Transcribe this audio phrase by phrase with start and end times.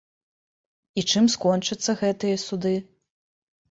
[0.99, 2.77] І чым скончацца гэтыя суды?